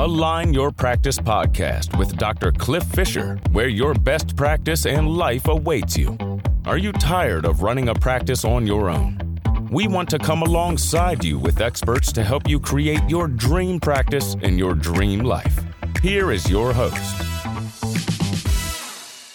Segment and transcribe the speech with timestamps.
[0.00, 2.52] Align Your Practice podcast with Dr.
[2.52, 6.16] Cliff Fisher, where your best practice and life awaits you.
[6.64, 9.38] Are you tired of running a practice on your own?
[9.70, 14.36] We want to come alongside you with experts to help you create your dream practice
[14.40, 15.60] and your dream life.
[16.00, 17.20] Here is your host.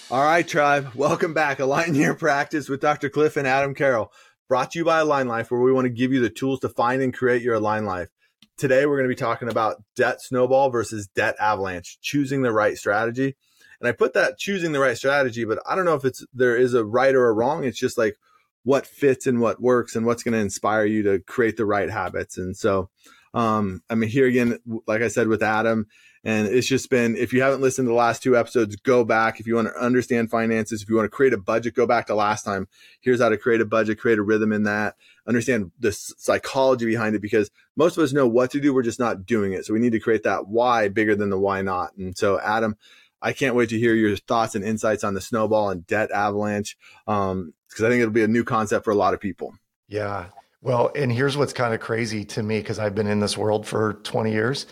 [0.09, 0.89] All right, tribe.
[0.95, 1.59] Welcome back.
[1.59, 3.11] Align Your Practice with Dr.
[3.11, 4.11] Cliff and Adam Carroll.
[4.49, 6.69] Brought to you by Align Life, where we want to give you the tools to
[6.69, 8.09] find and create your Align Life.
[8.57, 12.77] Today, we're going to be talking about debt snowball versus debt avalanche, choosing the right
[12.77, 13.35] strategy.
[13.81, 16.55] And I put that choosing the right strategy, but I don't know if it's there
[16.55, 17.65] is a right or a wrong.
[17.65, 18.15] It's just like
[18.63, 21.89] what fits and what works and what's going to inspire you to create the right
[21.89, 22.37] habits.
[22.37, 22.89] And so,
[23.33, 25.87] um, I'm here again, like I said, with Adam.
[26.25, 29.39] And it's just been, if you haven't listened to the last two episodes, go back.
[29.39, 32.07] If you want to understand finances, if you want to create a budget, go back
[32.07, 32.67] to last time.
[32.99, 34.95] Here's how to create a budget, create a rhythm in that,
[35.27, 38.73] understand the psychology behind it because most of us know what to do.
[38.73, 39.67] We're just not doing it.
[39.67, 41.95] So we need to create that why bigger than the why not.
[41.95, 42.75] And so, Adam,
[43.21, 46.75] I can't wait to hear your thoughts and insights on the snowball and debt avalanche.
[47.05, 49.53] Um, cause I think it'll be a new concept for a lot of people.
[49.87, 50.25] Yeah.
[50.63, 53.67] Well, and here's what's kind of crazy to me because I've been in this world
[53.67, 54.65] for 20 years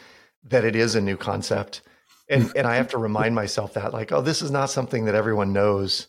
[0.46, 1.82] that it is a new concept.
[2.30, 5.16] And and I have to remind myself that like, oh, this is not something that
[5.16, 6.08] everyone knows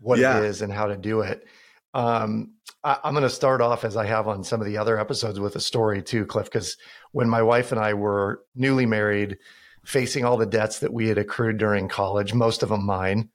[0.00, 0.38] what yeah.
[0.38, 1.46] it is and how to do it.
[1.92, 4.98] Um, I, am going to start off as I have on some of the other
[4.98, 6.76] episodes with a story too, Cliff, because
[7.12, 9.38] when my wife and I were newly married,
[9.84, 13.28] facing all the debts that we had accrued during college, most of them mine,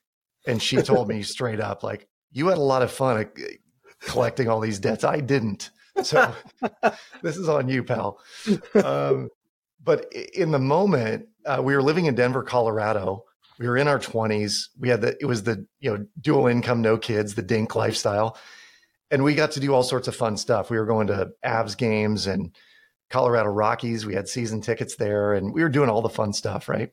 [0.47, 3.29] and she told me straight up, like, you had a lot of fun
[4.01, 5.03] collecting all these debts.
[5.03, 5.71] I didn't.
[6.03, 6.33] So
[7.21, 8.19] this is on you, pal.
[8.73, 9.29] Um,
[9.85, 13.23] but in the moment, uh, we were living in Denver, Colorado.
[13.59, 14.69] We were in our 20s.
[14.79, 18.37] We had the, it was the, you know, dual income, no kids, the dink lifestyle.
[19.11, 20.71] And we got to do all sorts of fun stuff.
[20.71, 22.55] We were going to Avs games and
[23.11, 24.05] Colorado Rockies.
[24.05, 26.91] We had season tickets there and we were doing all the fun stuff, right?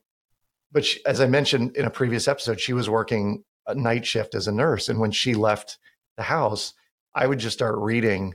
[0.71, 4.35] But she, as I mentioned in a previous episode, she was working a night shift
[4.35, 4.91] as a nurse.
[4.91, 5.79] And when she left
[6.19, 6.75] the house,
[7.15, 8.35] I would just start reading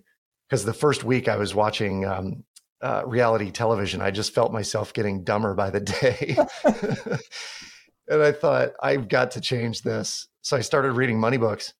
[0.49, 2.43] because the first week I was watching um,
[2.81, 4.01] uh, reality television.
[4.01, 6.37] I just felt myself getting dumber by the day.
[8.07, 10.27] and I thought, I've got to change this.
[10.41, 11.73] So I started reading money books.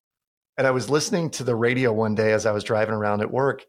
[0.58, 3.32] And I was listening to the radio one day as I was driving around at
[3.32, 3.66] work.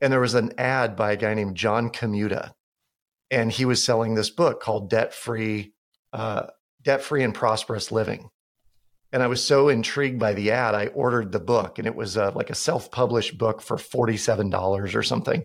[0.00, 2.52] And there was an ad by a guy named John Cummuta.
[3.30, 5.74] And he was selling this book called Debt Free,
[6.12, 6.46] uh,
[6.82, 8.30] Debt Free and Prosperous Living.
[9.12, 12.18] And I was so intrigued by the ad, I ordered the book, and it was
[12.18, 15.44] uh, like a self published book for $47 or something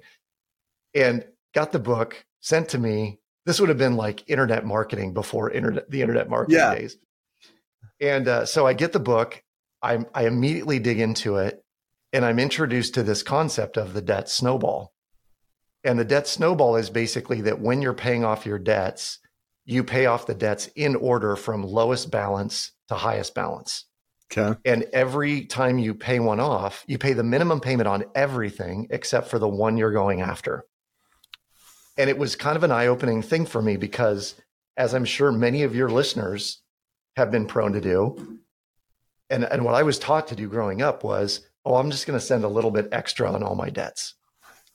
[0.93, 3.19] and got the book sent to me.
[3.45, 6.75] This would have been like internet marketing before internet, the internet marketing yeah.
[6.75, 6.97] days.
[7.99, 9.41] And uh, so I get the book.
[9.81, 11.63] I, I immediately dig into it,
[12.13, 14.93] and I'm introduced to this concept of the debt snowball.
[15.83, 19.19] And the debt snowball is basically that when you're paying off your debts,
[19.65, 23.85] you pay off the debts in order from lowest balance to highest balance.
[24.35, 24.57] Okay.
[24.65, 29.27] And every time you pay one off, you pay the minimum payment on everything except
[29.27, 30.65] for the one you're going after.
[31.97, 34.35] And it was kind of an eye opening thing for me because,
[34.77, 36.61] as I'm sure many of your listeners
[37.15, 38.39] have been prone to do,
[39.29, 42.19] and, and what I was taught to do growing up was, oh, I'm just going
[42.19, 44.15] to send a little bit extra on all my debts.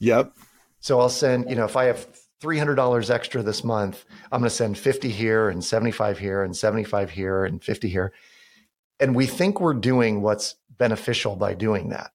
[0.01, 0.33] Yep.
[0.81, 2.07] So I'll send, you know, if I have
[2.41, 7.11] $300 extra this month, I'm going to send 50 here and 75 here and 75
[7.11, 8.13] here and 50 here.
[9.01, 12.13] And we think we're doing what's beneficial by doing that,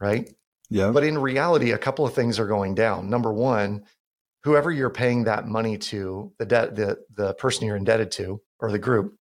[0.00, 0.28] right?
[0.68, 0.90] Yeah.
[0.90, 3.10] But in reality, a couple of things are going down.
[3.10, 3.84] Number one,
[4.42, 8.70] whoever you're paying that money to, the debt, the the person you're indebted to, or
[8.72, 9.16] the group,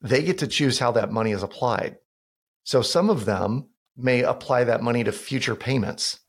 [0.00, 1.96] they get to choose how that money is applied.
[2.64, 6.20] So some of them may apply that money to future payments.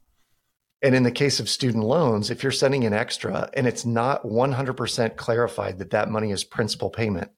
[0.81, 4.23] And in the case of student loans, if you're sending an extra and it's not
[4.23, 7.31] 100% clarified that that money is principal payment,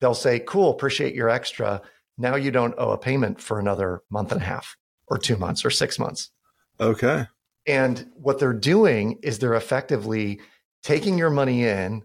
[0.00, 1.80] they'll say, cool, appreciate your extra.
[2.18, 5.64] Now you don't owe a payment for another month and a half or two months
[5.64, 6.30] or six months.
[6.78, 7.26] Okay.
[7.66, 10.40] And what they're doing is they're effectively
[10.82, 12.02] taking your money in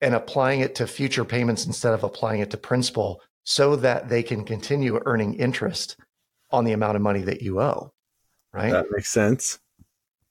[0.00, 4.22] and applying it to future payments instead of applying it to principal so that they
[4.22, 5.96] can continue earning interest
[6.50, 7.92] on the amount of money that you owe.
[8.52, 8.70] Right.
[8.70, 9.58] That makes sense.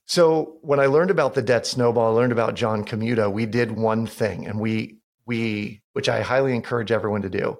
[0.06, 3.70] So when I learned about the debt snowball, I learned about John Cummuta, we did
[3.70, 7.56] one thing and we we which I highly encourage everyone to do.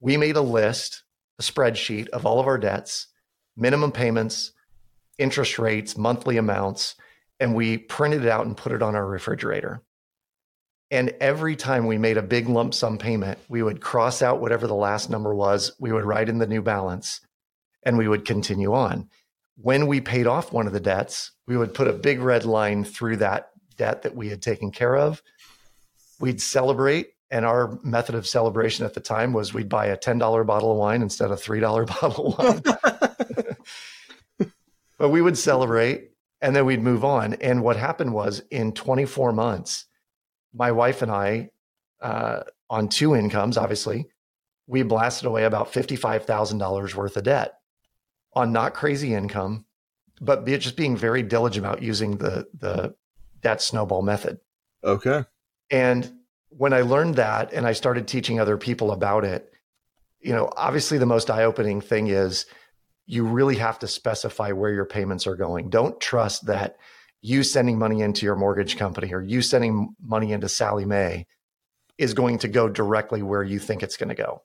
[0.00, 1.04] We made a list,
[1.38, 3.06] a spreadsheet of all of our debts,
[3.56, 4.52] minimum payments,
[5.20, 6.96] interest rates, monthly amounts,
[7.38, 9.82] and we printed it out and put it on our refrigerator.
[10.90, 14.66] And every time we made a big lump sum payment, we would cross out whatever
[14.66, 17.20] the last number was, we would write in the new balance,
[17.84, 19.08] and we would continue on.
[19.56, 22.82] When we paid off one of the debts, we would put a big red line
[22.82, 25.22] through that debt that we had taken care of.
[26.20, 27.10] we'd celebrate.
[27.32, 30.78] And our method of celebration at the time was we'd buy a $10 bottle of
[30.78, 33.46] wine instead of $3 bottle of wine.
[35.00, 36.10] but we would celebrate
[36.42, 37.32] and then we'd move on.
[37.34, 39.86] And what happened was in 24 months,
[40.52, 41.50] my wife and I,
[42.02, 44.08] uh, on two incomes, obviously,
[44.66, 47.54] we blasted away about $55,000 worth of debt
[48.34, 49.64] on not crazy income,
[50.20, 52.94] but be, just being very diligent about using the, the
[53.40, 54.38] debt snowball method.
[54.84, 55.24] Okay.
[55.70, 56.12] And
[56.50, 59.50] when I learned that and I started teaching other people about it,
[60.20, 62.44] you know, obviously the most eye opening thing is
[63.10, 65.68] you really have to specify where your payments are going.
[65.68, 66.76] Don't trust that
[67.20, 71.26] you sending money into your mortgage company or you sending money into Sallie Mae
[71.98, 74.42] is going to go directly where you think it's going to go.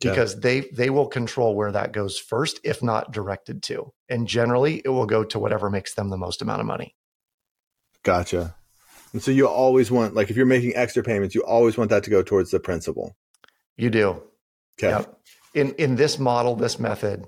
[0.00, 0.40] Because yeah.
[0.40, 3.92] they they will control where that goes first if not directed to.
[4.08, 6.94] And generally it will go to whatever makes them the most amount of money.
[8.04, 8.54] Gotcha.
[9.12, 12.04] And so you always want like if you're making extra payments, you always want that
[12.04, 13.16] to go towards the principal.
[13.76, 14.22] You do.
[14.78, 14.90] Okay.
[14.90, 15.18] Yep.
[15.54, 17.26] In in this model, this method,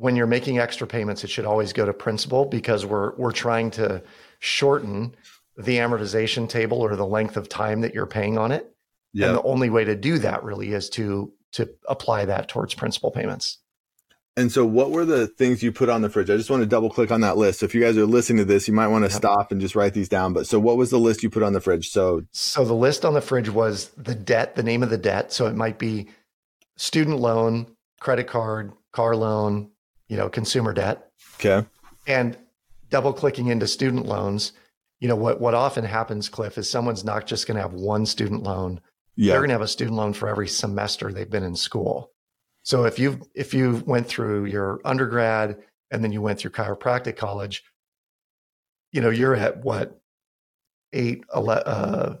[0.00, 3.70] when you're making extra payments, it should always go to principal because we're we're trying
[3.72, 4.02] to
[4.38, 5.14] shorten
[5.58, 8.74] the amortization table or the length of time that you're paying on it.
[9.12, 9.28] Yep.
[9.28, 13.10] And the only way to do that really is to to apply that towards principal
[13.10, 13.58] payments.
[14.36, 16.30] And so, what were the things you put on the fridge?
[16.30, 17.60] I just want to double click on that list.
[17.60, 19.18] So, if you guys are listening to this, you might want to yep.
[19.18, 20.32] stop and just write these down.
[20.32, 21.90] But so, what was the list you put on the fridge?
[21.90, 25.30] So, so the list on the fridge was the debt, the name of the debt.
[25.30, 26.08] So, it might be
[26.76, 27.66] student loan,
[28.00, 29.72] credit card, car loan,
[30.10, 31.08] you know, consumer debt.
[31.36, 31.66] Okay.
[32.06, 32.36] And
[32.90, 34.52] double clicking into student loans,
[34.98, 38.04] you know, what, what often happens, Cliff, is someone's not just going to have one
[38.04, 38.80] student loan.
[39.14, 39.32] Yeah.
[39.32, 42.10] They're going to have a student loan for every semester they've been in school.
[42.62, 45.56] So if you if you went through your undergrad
[45.90, 47.62] and then you went through chiropractic college,
[48.92, 49.98] you know, you're at what,
[50.92, 52.16] eight, 11, uh,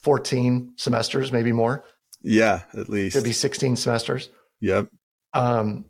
[0.00, 1.84] 14 semesters, maybe more.
[2.22, 3.14] Yeah, at least.
[3.14, 4.30] Could be 16 semesters.
[4.60, 4.88] Yep.
[5.34, 5.84] Um,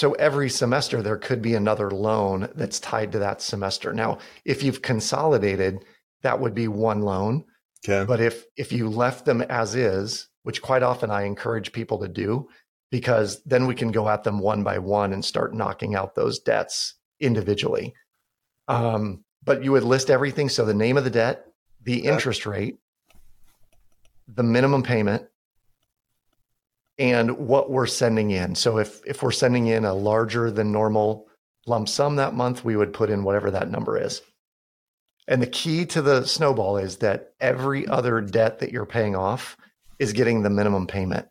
[0.00, 3.92] so every semester there could be another loan that's tied to that semester.
[3.92, 4.16] Now,
[4.46, 5.84] if you've consolidated,
[6.22, 7.44] that would be one loan.
[7.84, 8.06] Okay.
[8.06, 12.08] But if if you left them as is, which quite often I encourage people to
[12.08, 12.48] do,
[12.90, 16.38] because then we can go at them one by one and start knocking out those
[16.38, 17.92] debts individually.
[18.68, 20.48] Um, but you would list everything.
[20.48, 21.44] So the name of the debt,
[21.82, 22.78] the interest rate,
[24.26, 25.26] the minimum payment,
[27.00, 28.54] and what we're sending in.
[28.54, 31.26] So if if we're sending in a larger than normal
[31.66, 34.20] lump sum that month, we would put in whatever that number is.
[35.26, 39.56] And the key to the snowball is that every other debt that you're paying off
[39.98, 41.28] is getting the minimum payment.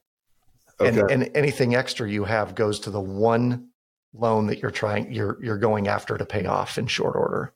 [0.79, 0.99] Okay.
[0.99, 3.67] And, and anything extra you have goes to the one
[4.13, 7.53] loan that you're trying you're you're going after to pay off in short order.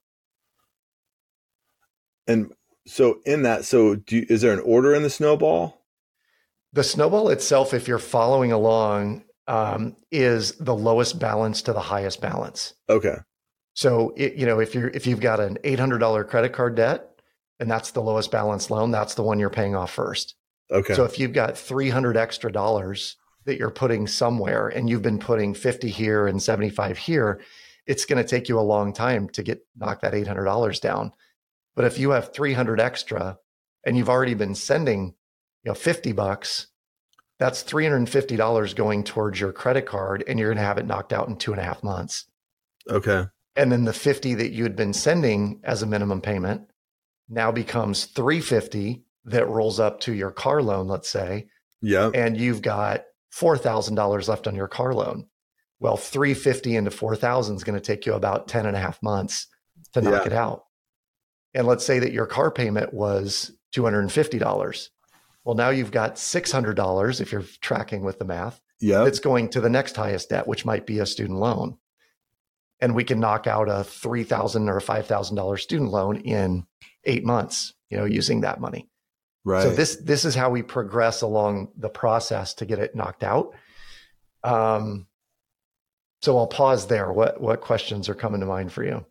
[2.28, 2.54] And
[2.86, 5.83] so in that, so do you, is there an order in the snowball?
[6.74, 12.22] The snowball itself, if you're following along, um, is the lowest balance to the highest
[12.22, 12.74] balance.
[12.90, 13.16] Okay.
[13.76, 16.76] So it, you know if you're if you've got an eight hundred dollar credit card
[16.76, 17.10] debt
[17.60, 20.36] and that's the lowest balance loan, that's the one you're paying off first.
[20.72, 20.94] Okay.
[20.94, 25.20] So if you've got three hundred extra dollars that you're putting somewhere and you've been
[25.20, 27.42] putting 50 here and 75 here,
[27.86, 31.12] it's going to take you a long time to get knock that $800 down.
[31.76, 33.38] But if you have 300 extra
[33.86, 35.16] and you've already been sending
[35.64, 36.68] you know 50 bucks
[37.40, 41.28] that's $350 going towards your credit card and you're going to have it knocked out
[41.28, 42.26] in two and a half months.
[42.90, 43.26] Okay.
[43.56, 46.70] And then the 50 that you had been sending as a minimum payment
[47.28, 51.48] now becomes 350 that rolls up to your car loan let's say.
[51.82, 53.04] Yeah and you've got
[53.36, 55.28] $4000 left on your car loan.
[55.80, 59.48] Well 350 into 4000 is going to take you about 10 and a half months
[59.94, 60.32] to knock yeah.
[60.32, 60.64] it out.
[61.54, 64.90] And let's say that your car payment was $250
[65.44, 68.62] well, now you've got $600 if you're tracking with the math.
[68.80, 69.06] Yeah.
[69.06, 71.78] It's going to the next highest debt, which might be a student loan.
[72.80, 76.66] And we can knock out a $3,000 or a $5,000 student loan in
[77.06, 78.90] eight months, you know, using that money.
[79.46, 79.64] Right.
[79.64, 83.54] So this, this is how we progress along the process to get it knocked out.
[84.44, 85.08] Um,
[86.22, 87.12] so I'll pause there.
[87.12, 89.06] What, what questions are coming to mind for you?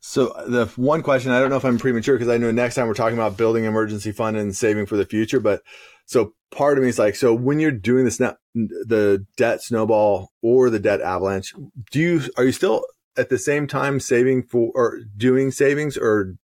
[0.00, 2.86] So the one question, I don't know if I'm premature because I know next time
[2.86, 5.62] we're talking about building emergency fund and saving for the future, but
[6.06, 10.30] so part of me is like, so when you're doing this now, the debt snowball
[10.42, 11.54] or the debt avalanche,
[11.90, 12.84] do you, are you still
[13.16, 16.36] at the same time saving for or doing savings or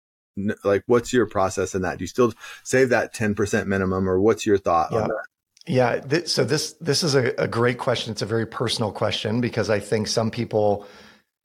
[0.63, 1.99] like what's your process in that?
[1.99, 5.01] Do you still save that 10% minimum or what's your thought yeah.
[5.01, 5.25] on that?
[5.67, 5.99] Yeah.
[5.99, 8.11] Th- so this, this is a, a great question.
[8.11, 10.87] It's a very personal question because I think some people,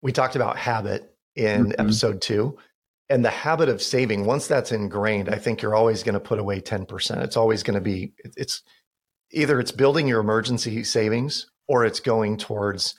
[0.01, 1.81] we talked about habit in mm-hmm.
[1.81, 2.59] episode two.
[3.09, 6.41] And the habit of saving, once that's ingrained, I think you're always going to put
[6.41, 7.23] away 10%.
[7.23, 8.63] It's always going to be, it's
[9.31, 12.97] either it's building your emergency savings or it's going towards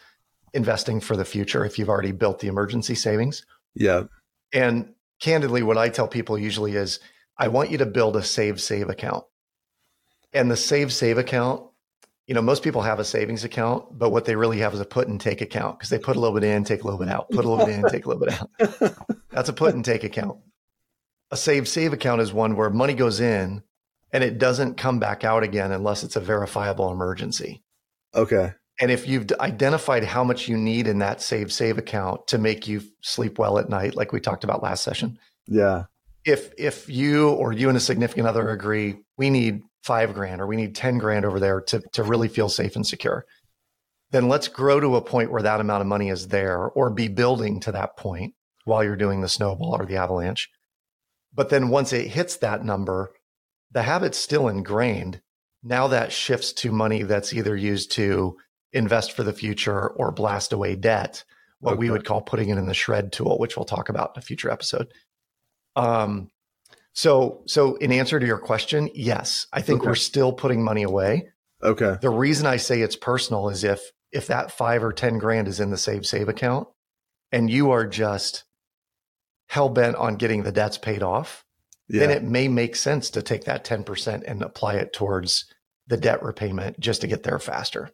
[0.53, 3.46] investing for the future if you've already built the emergency savings.
[3.75, 4.03] Yeah.
[4.53, 7.00] And candidly, what I tell people usually is
[7.38, 9.25] I want you to build a save save account.
[10.34, 11.63] And the save save account,
[12.27, 14.86] you know, most people have a savings account, but what they really have is a
[14.86, 17.07] put and take account because they put a little bit in, take a little bit
[17.10, 19.17] out, put a little bit in, take a little bit out.
[19.31, 20.38] That's a put and take account.
[21.31, 23.63] A save save account is one where money goes in
[24.12, 27.63] and it doesn't come back out again unless it's a verifiable emergency.
[28.13, 28.53] Okay.
[28.79, 32.67] And if you've identified how much you need in that save save account to make
[32.67, 35.17] you sleep well at night, like we talked about last session,
[35.48, 35.86] Yeah.
[36.25, 40.48] if if you or you and a significant other agree we need five grand or
[40.48, 43.25] we need 10 grand over there to, to really feel safe and secure,
[44.12, 47.07] then let's grow to a point where that amount of money is there or be
[47.07, 48.34] building to that point
[48.65, 50.50] while you're doing the snowball or the avalanche.
[51.34, 53.12] But then once it hits that number,
[53.72, 55.22] the habit's still ingrained.
[55.63, 58.38] Now that shifts to money that's either used to
[58.72, 61.24] invest for the future or blast away debt,
[61.60, 61.79] what okay.
[61.79, 64.22] we would call putting it in the shred tool, which we'll talk about in a
[64.22, 64.88] future episode.
[65.75, 66.29] Um,
[66.98, 69.89] so, so in answer to your question, yes, I think okay.
[69.89, 71.27] we're still putting money away.
[71.62, 71.96] Okay.
[72.01, 73.80] The reason I say it's personal is if
[74.12, 76.68] if that five or ten grand is in the save save account,
[77.32, 78.46] and you are just
[79.48, 81.46] hell bent on getting the debts paid off,
[81.88, 82.00] yeah.
[82.00, 85.46] then it may make sense to take that ten percent and apply it towards
[85.86, 87.92] the debt repayment just to get there faster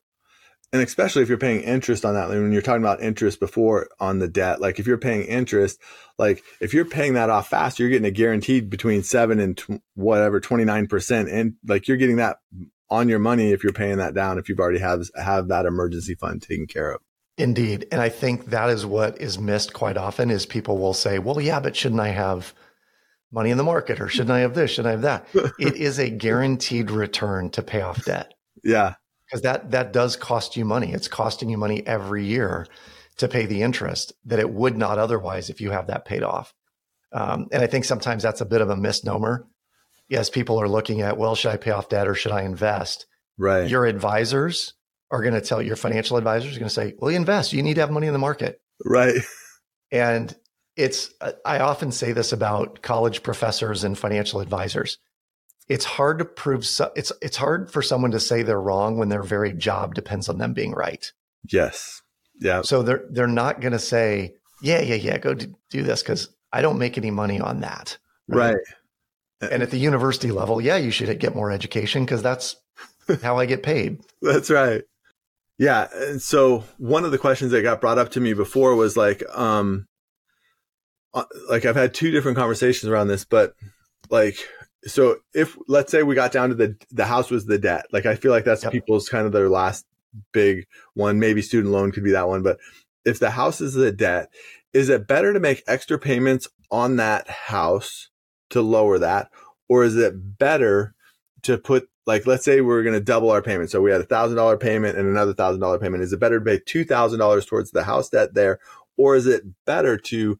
[0.74, 3.88] and especially if you're paying interest on that like when you're talking about interest before
[4.00, 5.80] on the debt like if you're paying interest
[6.18, 9.80] like if you're paying that off fast you're getting a guaranteed between 7 and t-
[9.94, 12.38] whatever 29% and like you're getting that
[12.90, 16.16] on your money if you're paying that down if you've already have have that emergency
[16.16, 17.02] fund taken care of.
[17.38, 17.88] Indeed.
[17.92, 21.40] And i think that is what is missed quite often is people will say well
[21.40, 22.54] yeah but shouldn't i have
[23.32, 24.00] money in the market?
[24.00, 24.72] Or shouldn't i have this?
[24.72, 25.02] Shouldn't i have
[25.34, 25.54] that?
[25.60, 28.34] It is a guaranteed return to pay off debt.
[28.64, 28.96] Yeah
[29.34, 30.94] because that that does cost you money.
[30.94, 32.68] It's costing you money every year
[33.18, 36.54] to pay the interest that it would not otherwise if you have that paid off.
[37.12, 39.48] Um, and I think sometimes that's a bit of a misnomer.
[40.08, 43.08] Yes, people are looking at, well, should I pay off debt or should I invest?
[43.40, 43.68] Right.
[43.68, 44.76] Your advisors
[45.10, 47.54] are going to tell your financial advisors are going to say, well, you invest.
[47.54, 48.62] You need to have money in the market.
[48.86, 49.16] Right.
[49.92, 50.36] And
[50.76, 51.12] it's,
[51.44, 55.00] I often say this about college professors and financial advisors
[55.70, 59.10] it's hard to prove so, it's it's hard for someone to say they're wrong when
[59.10, 61.12] their very job depends on them being right.
[61.52, 62.02] Yes.
[62.40, 62.62] Yeah.
[62.62, 66.30] So they're they're not going to say, "Yeah, yeah, yeah, go do, do this cuz
[66.52, 68.56] I don't make any money on that." Right.
[69.42, 69.52] right.
[69.52, 72.56] And at the university level, yeah, you should get more education cuz that's
[73.22, 74.00] how I get paid.
[74.22, 74.84] that's right.
[75.60, 78.98] Yeah, and so one of the questions that got brought up to me before was
[78.98, 79.86] like um
[81.14, 83.54] uh, like I've had two different conversations around this, but
[84.10, 84.38] like
[84.86, 88.06] so if let's say we got down to the the house was the debt like
[88.06, 88.72] i feel like that's yep.
[88.72, 89.86] people's kind of their last
[90.32, 91.20] big one.
[91.20, 92.60] Maybe student loan could be that one but
[93.06, 94.30] if the house is the debt
[94.74, 98.10] is it better to make extra payments on that house
[98.50, 99.30] to lower that?
[99.70, 100.96] Or is it better
[101.44, 103.70] to put like let's say we're going to double our payment.
[103.70, 106.04] So we had a thousand dollar payment and another thousand dollar payment.
[106.04, 108.60] Is it better to pay two thousand dollars towards the house debt there?
[108.98, 110.40] Or is it better to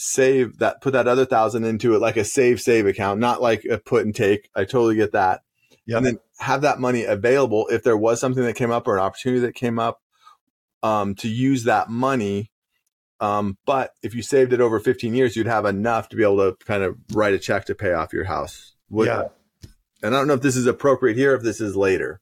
[0.00, 3.64] save that, put that other thousand into it like a save save account, not like
[3.64, 4.50] a put and take.
[4.54, 5.42] I totally get that.
[5.86, 5.96] Yep.
[5.96, 9.02] And then have that money available if there was something that came up or an
[9.02, 10.00] opportunity that came up
[10.82, 12.50] um, to use that money.
[13.20, 16.38] Um, but if you saved it over 15 years, you'd have enough to be able
[16.52, 18.74] to kind of write a check to pay off your house.
[18.90, 19.28] Would, yeah.
[20.02, 22.20] And I don't know if this is appropriate here, if this is later.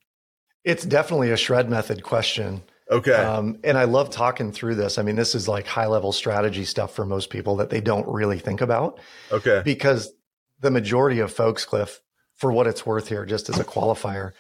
[0.64, 2.62] It's definitely a shred method question.
[2.92, 3.14] Okay.
[3.14, 4.99] Um, and I love talking through this.
[4.99, 8.06] I mean, this is like high level strategy stuff for most people that they don't
[8.06, 9.00] really think about.
[9.32, 9.62] Okay.
[9.64, 10.12] Because
[10.61, 12.00] the majority of folks, Cliff,
[12.37, 14.32] for what it's worth here, just as a qualifier,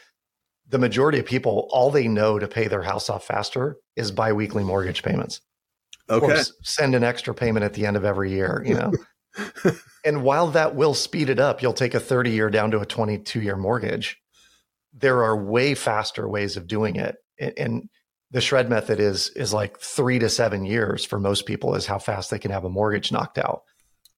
[0.68, 4.64] the majority of people, all they know to pay their house off faster is biweekly
[4.64, 5.40] mortgage payments.
[6.10, 6.40] Okay.
[6.40, 8.92] Or send an extra payment at the end of every year, you know.
[10.04, 12.86] and while that will speed it up, you'll take a 30 year down to a
[12.86, 14.20] 22 year mortgage.
[14.92, 17.16] There are way faster ways of doing it.
[17.38, 17.88] And, and
[18.32, 21.98] the shred method is is like three to seven years for most people is how
[21.98, 23.62] fast they can have a mortgage knocked out.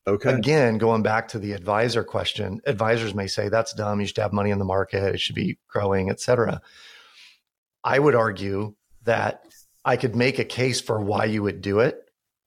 [0.06, 0.32] Okay.
[0.32, 4.00] Again, going back to the advisor question, advisors may say that's dumb.
[4.00, 5.14] You should have money in the market.
[5.14, 6.60] It should be growing, et cetera.
[7.82, 9.44] I would argue that
[9.84, 11.96] I could make a case for why you would do it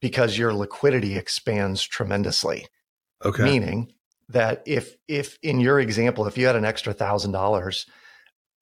[0.00, 2.66] because your liquidity expands tremendously.
[3.24, 3.42] Okay.
[3.44, 3.92] Meaning
[4.28, 7.86] that if if in your example, if you had an extra thousand dollars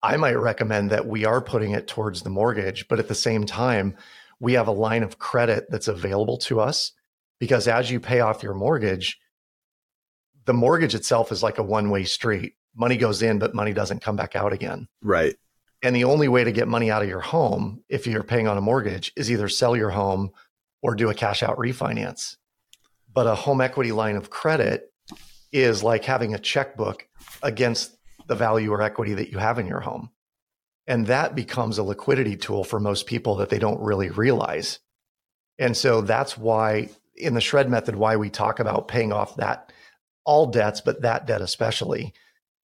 [0.02, 3.44] I might recommend that we are putting it towards the mortgage, but at the same
[3.44, 3.96] time,
[4.40, 6.92] we have a line of credit that's available to us
[7.38, 9.18] because as you pay off your mortgage,
[10.44, 12.54] the mortgage itself is like a one way street.
[12.74, 14.86] Money goes in, but money doesn't come back out again.
[15.02, 15.36] Right.
[15.82, 18.56] And the only way to get money out of your home, if you're paying on
[18.56, 20.30] a mortgage, is either sell your home
[20.82, 22.36] or do a cash out refinance.
[23.12, 24.92] But a home equity line of credit
[25.52, 27.06] is like having a checkbook
[27.42, 27.95] against
[28.26, 30.10] the value or equity that you have in your home.
[30.86, 34.78] And that becomes a liquidity tool for most people that they don't really realize.
[35.58, 39.72] And so that's why in the shred method, why we talk about paying off that
[40.24, 42.12] all debts, but that debt especially,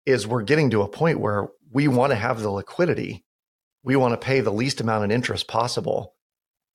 [0.06, 3.24] is we're getting to a point where we want to have the liquidity.
[3.82, 6.14] We want to pay the least amount of interest possible.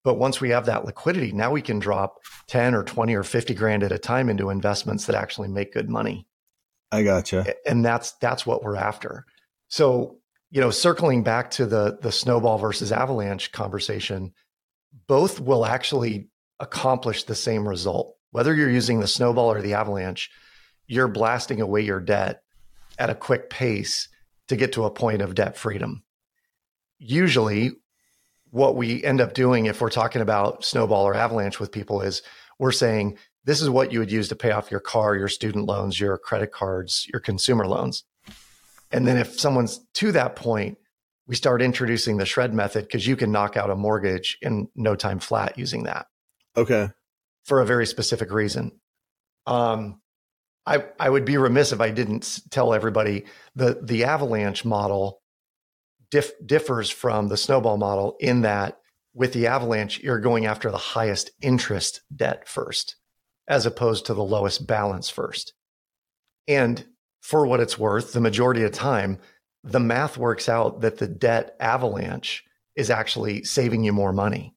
[0.04, 2.18] But once we have that liquidity, now we can drop
[2.48, 5.90] 10 or 20 or 50 grand at a time into investments that actually make good
[5.90, 6.28] money.
[6.96, 7.54] I gotcha.
[7.66, 9.26] And that's that's what we're after.
[9.68, 14.34] So, you know, circling back to the the snowball versus avalanche conversation,
[15.08, 18.16] both will actually accomplish the same result.
[18.32, 20.30] Whether you're using the snowball or the avalanche,
[20.88, 22.42] you're blasting away your debt
[22.98, 24.08] at a quick pace
[24.48, 26.04] to get to a point of debt freedom.
[26.98, 27.72] Usually,
[28.52, 32.22] what we end up doing if we're talking about snowball or avalanche with people is
[32.58, 35.66] we're saying, this is what you would use to pay off your car, your student
[35.66, 38.04] loans, your credit cards, your consumer loans.
[38.92, 40.78] And then if someone's to that point,
[41.28, 44.96] we start introducing the shred method because you can knock out a mortgage in no
[44.96, 46.08] time flat using that.
[46.58, 46.90] Okay.
[47.44, 48.72] For a very specific reason.
[49.46, 50.02] Um,
[50.66, 53.26] I, I would be remiss if I didn't tell everybody
[53.56, 55.22] the the avalanche model
[56.10, 58.80] dif- differs from the snowball model in that
[59.14, 62.96] with the avalanche you're going after the highest interest debt first
[63.48, 65.54] as opposed to the lowest balance first.
[66.48, 66.86] And
[67.22, 69.20] for what it's worth, the majority of time
[69.66, 72.44] the math works out that the debt avalanche
[72.76, 74.54] is actually saving you more money.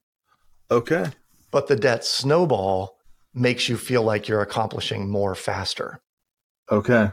[0.69, 1.07] Okay.
[1.51, 2.97] But the debt snowball
[3.33, 5.99] makes you feel like you're accomplishing more faster.
[6.71, 7.11] Okay.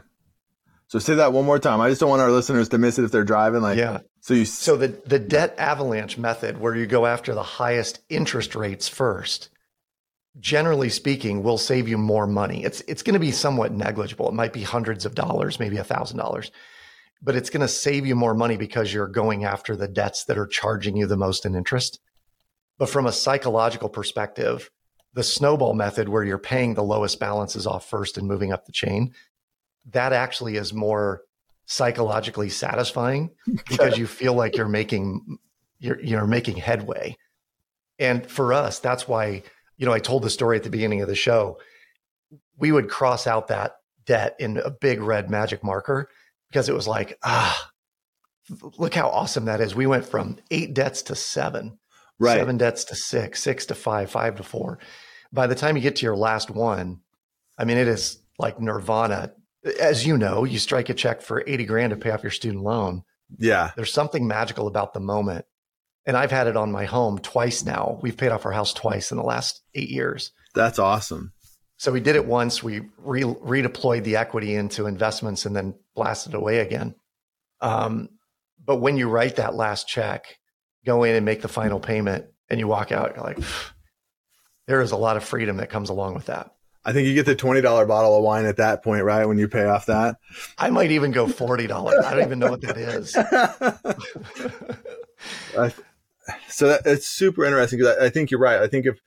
[0.89, 1.81] So say that one more time.
[1.81, 3.61] I just don't want our listeners to miss it if they're driving.
[3.61, 3.99] Like, yeah.
[4.21, 4.45] So you.
[4.45, 9.49] So the the debt avalanche method, where you go after the highest interest rates first,
[10.39, 12.63] generally speaking, will save you more money.
[12.63, 14.27] It's it's going to be somewhat negligible.
[14.29, 16.51] It might be hundreds of dollars, maybe a thousand dollars,
[17.21, 20.37] but it's going to save you more money because you're going after the debts that
[20.37, 21.99] are charging you the most in interest.
[22.77, 24.69] But from a psychological perspective,
[25.13, 28.71] the snowball method, where you're paying the lowest balances off first and moving up the
[28.71, 29.13] chain,
[29.91, 31.23] that actually is more
[31.65, 33.31] psychologically satisfying
[33.67, 35.37] because you feel like you're making
[35.79, 37.17] you're you're making headway.
[37.99, 39.43] And for us, that's why,
[39.77, 41.59] you know, I told the story at the beginning of the show.
[42.57, 46.09] We would cross out that debt in a big red magic marker
[46.49, 47.69] because it was like, ah,
[48.77, 49.75] look how awesome that is.
[49.75, 51.77] We went from eight debts to seven,
[52.19, 52.37] right.
[52.37, 54.79] seven debts to six, six to five, five to four.
[55.31, 57.01] By the time you get to your last one,
[57.57, 59.33] I mean, it is like nirvana.
[59.79, 62.63] As you know, you strike a check for 80 grand to pay off your student
[62.63, 63.03] loan.
[63.37, 63.71] Yeah.
[63.75, 65.45] There's something magical about the moment.
[66.07, 67.99] And I've had it on my home twice now.
[68.01, 70.31] We've paid off our house twice in the last eight years.
[70.55, 71.33] That's awesome.
[71.75, 72.63] So we did it once.
[72.63, 76.95] We re- redeployed the equity into investments and then blasted away again.
[77.61, 78.09] Um,
[78.63, 80.37] but when you write that last check,
[80.85, 83.39] go in and make the final payment, and you walk out, you're like,
[84.65, 86.51] there is a lot of freedom that comes along with that.
[86.85, 89.25] I think you get the twenty dollar bottle of wine at that point, right?
[89.25, 90.15] When you pay off that,
[90.57, 92.05] I might even go forty dollars.
[92.05, 93.13] I don't even know what that is.
[96.49, 98.61] so that, it's super interesting because I, I think you're right.
[98.61, 98.99] I think if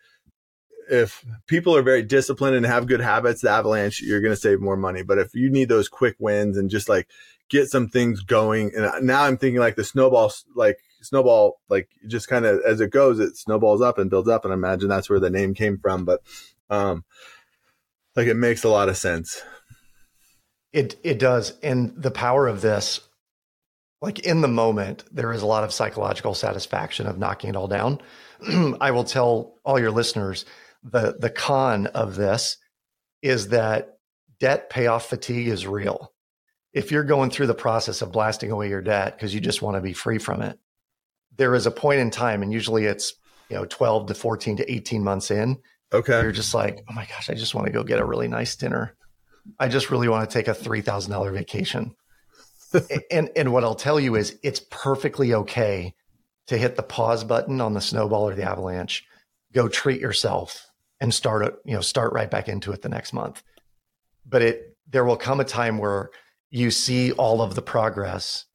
[0.90, 4.60] if people are very disciplined and have good habits, the avalanche, you're going to save
[4.60, 5.02] more money.
[5.02, 7.08] But if you need those quick wins and just like
[7.48, 12.28] get some things going, and now I'm thinking like the snowball, like snowball, like just
[12.28, 14.44] kind of as it goes, it snowballs up and builds up.
[14.44, 16.04] And I imagine that's where the name came from.
[16.04, 16.22] But,
[16.68, 17.04] um,
[18.16, 19.42] like it makes a lot of sense.
[20.72, 21.56] It, it does.
[21.62, 23.00] And the power of this,
[24.00, 27.68] like in the moment, there is a lot of psychological satisfaction of knocking it all
[27.68, 28.00] down.
[28.80, 30.44] I will tell all your listeners
[30.82, 32.56] the the con of this
[33.22, 33.98] is that
[34.38, 36.12] debt payoff fatigue is real.
[36.72, 39.76] If you're going through the process of blasting away your debt because you just want
[39.76, 40.58] to be free from it,
[41.36, 43.14] there is a point in time, and usually it's
[43.50, 45.58] you know 12 to 14 to 18 months in.
[45.92, 46.22] Okay.
[46.22, 48.56] You're just like, oh my gosh, I just want to go get a really nice
[48.56, 48.96] dinner.
[49.58, 51.94] I just really want to take a three thousand dollar vacation.
[53.10, 55.94] and and what I'll tell you is it's perfectly okay
[56.46, 59.06] to hit the pause button on the snowball or the avalanche,
[59.52, 60.66] go treat yourself
[61.00, 63.42] and start you know, start right back into it the next month.
[64.26, 66.10] But it there will come a time where
[66.50, 68.46] you see all of the progress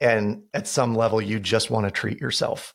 [0.00, 2.74] and at some level you just want to treat yourself.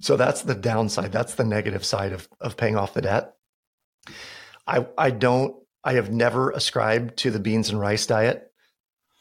[0.00, 1.12] So that's the downside.
[1.12, 3.34] That's the negative side of of paying off the debt.
[4.66, 8.50] I I don't I have never ascribed to the beans and rice diet.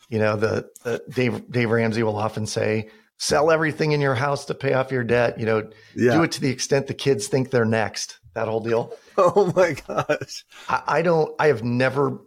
[0.09, 4.45] You know, the, the Dave Dave Ramsey will often say, sell everything in your house
[4.45, 5.39] to pay off your debt.
[5.39, 6.13] You know, yeah.
[6.13, 8.19] do it to the extent the kids think they're next.
[8.33, 8.93] That whole deal.
[9.19, 10.45] Oh my gosh.
[10.69, 12.19] I, I don't I have never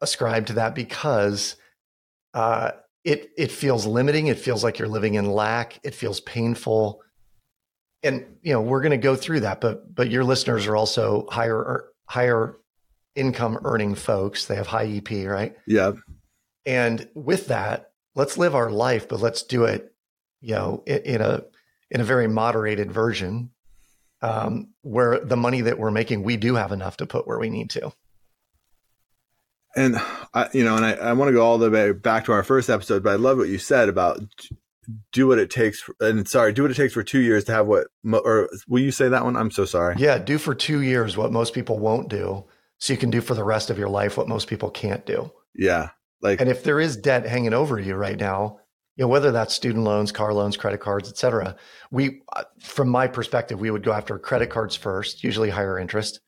[0.00, 1.56] ascribed to that because
[2.32, 2.70] uh,
[3.02, 4.28] it it feels limiting.
[4.28, 5.80] It feels like you're living in lack.
[5.82, 7.02] It feels painful.
[8.04, 11.26] And you know, we're going to go through that, but but your listeners are also
[11.28, 12.56] higher higher
[13.16, 14.46] income earning folks.
[14.46, 15.56] They have high EP, right?
[15.66, 15.92] Yeah.
[16.68, 19.94] And with that, let's live our life, but let's do it,
[20.42, 21.44] you know, in, in a
[21.90, 23.50] in a very moderated version,
[24.20, 27.48] um, where the money that we're making, we do have enough to put where we
[27.48, 27.90] need to.
[29.74, 29.96] And
[30.34, 32.42] I, you know, and I, I want to go all the way back to our
[32.42, 34.20] first episode, but I love what you said about
[35.10, 35.80] do what it takes.
[35.80, 38.82] For, and sorry, do what it takes for two years to have what, or will
[38.82, 39.36] you say that one?
[39.36, 39.94] I'm so sorry.
[39.96, 40.18] Yeah.
[40.18, 42.44] Do for two years what most people won't do
[42.76, 45.32] so you can do for the rest of your life what most people can't do.
[45.54, 45.90] Yeah.
[46.20, 48.58] Like, and if there is debt hanging over you right now,
[48.96, 51.54] you know, whether that's student loans, car loans, credit cards, et cetera,
[51.90, 56.20] we, uh, from my perspective, we would go after credit cards first, usually higher interest.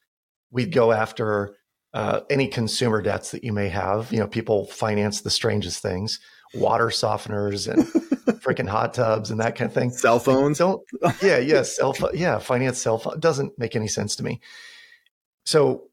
[0.53, 1.57] We'd go after
[1.93, 4.13] uh, any consumer debts that you may have.
[4.13, 6.21] You know, people finance the strangest things,
[6.55, 7.85] water softeners and
[8.41, 9.91] freaking hot tubs and that kind of thing.
[9.91, 10.59] Cell phones.
[10.59, 10.83] Don't.
[11.23, 11.39] Yeah.
[11.39, 11.63] Yeah.
[11.63, 12.13] Cell phone.
[12.15, 12.39] Yeah.
[12.39, 14.41] Finance cell phone doesn't make any sense to me.
[15.45, 15.90] So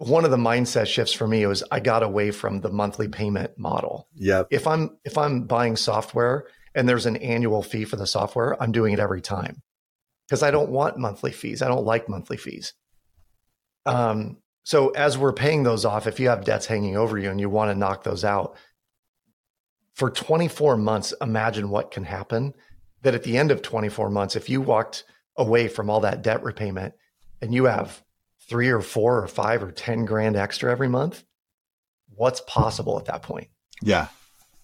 [0.00, 3.58] one of the mindset shifts for me was I got away from the monthly payment
[3.58, 4.08] model.
[4.14, 4.44] Yeah.
[4.50, 8.72] If I'm if I'm buying software and there's an annual fee for the software, I'm
[8.72, 9.60] doing it every time
[10.26, 11.60] because I don't want monthly fees.
[11.60, 12.72] I don't like monthly fees.
[13.84, 17.38] Um, so as we're paying those off, if you have debts hanging over you and
[17.38, 18.56] you want to knock those out,
[19.94, 22.54] for 24 months, imagine what can happen.
[23.02, 25.04] That at the end of 24 months, if you walked
[25.36, 26.94] away from all that debt repayment
[27.42, 28.02] and you have
[28.50, 31.22] three or four or five or 10 grand extra every month,
[32.16, 33.46] what's possible at that point?
[33.80, 34.08] Yeah.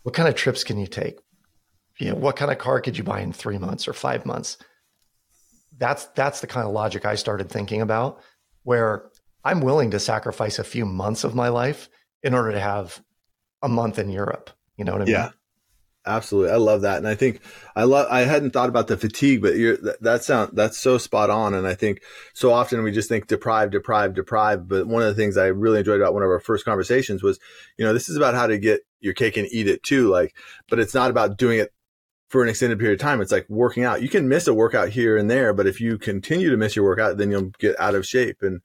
[0.03, 1.21] What kind of trips can you take?
[1.99, 4.59] You know, what kind of car could you buy in three months or five months?
[5.79, 8.21] That's that's the kind of logic I started thinking about
[8.65, 9.11] where
[9.45, 11.89] I'm willing to sacrifice a few months of my life
[12.23, 13.01] in order to have
[13.63, 14.51] a month in Europe.
[14.77, 15.15] You know what I mean?
[15.15, 15.31] Yeah.
[16.07, 16.53] Absolutely.
[16.53, 16.99] I love that.
[16.99, 17.41] And I think
[17.75, 20.99] I love, I hadn't thought about the fatigue, but you're, that, that sound, that's so
[20.99, 21.53] spot on.
[21.53, 22.01] And I think
[22.33, 24.69] so often we just think deprive, deprive, deprive.
[24.69, 27.41] But one of the things I really enjoyed about one of our first conversations was,
[27.77, 30.09] you know, this is about how to get your cake and eat it too.
[30.09, 30.37] Like,
[30.71, 31.73] but it's not about doing it
[32.29, 33.21] for an extended period of time.
[33.21, 34.03] It's like working out.
[34.03, 36.85] You can miss a workout here and there, but if you continue to miss your
[36.85, 38.43] workout, then you'll get out of shape.
[38.43, 38.61] And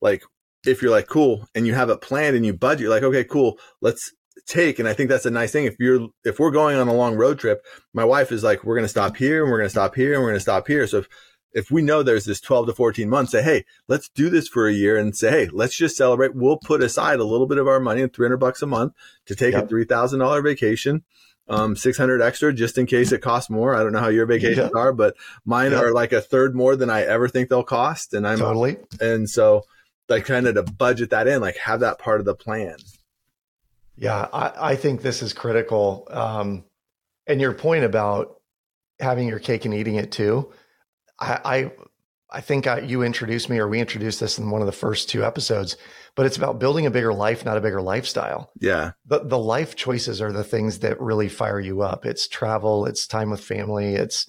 [0.00, 0.22] like,
[0.64, 3.58] if you're like, cool, and you have it planned and you budget, like, okay, cool,
[3.80, 4.12] let's
[4.46, 4.78] take.
[4.78, 5.64] And I think that's a nice thing.
[5.64, 8.76] If you're, if we're going on a long road trip, my wife is like, we're
[8.76, 10.66] going to stop here and we're going to stop here and we're going to stop
[10.66, 10.86] here.
[10.86, 11.08] So if,
[11.52, 14.68] if we know there's this 12 to 14 months, say, Hey, let's do this for
[14.68, 16.34] a year and say, Hey, let's just celebrate.
[16.34, 18.92] We'll put aside a little bit of our money, 300 bucks a month
[19.26, 19.64] to take yep.
[19.64, 21.04] a $3,000 vacation.
[21.48, 23.76] Um, 600 extra just in case it costs more.
[23.76, 26.90] I don't know how your vacations are, but mine are like a third more than
[26.90, 28.14] I ever think they'll cost.
[28.14, 28.78] And I'm totally.
[29.00, 29.62] And so
[30.08, 32.76] like kind of to budget that in, like have that part of the plan.
[33.96, 36.06] Yeah, I, I think this is critical.
[36.10, 36.64] Um,
[37.26, 38.36] and your point about
[39.00, 40.52] having your cake and eating it too,
[41.18, 41.72] I, I,
[42.30, 45.08] I think I, you introduced me or we introduced this in one of the first
[45.08, 45.76] two episodes,
[46.14, 48.50] but it's about building a bigger life, not a bigger lifestyle.
[48.60, 48.92] Yeah.
[49.06, 52.04] The, the life choices are the things that really fire you up.
[52.04, 54.26] It's travel, it's time with family, it's,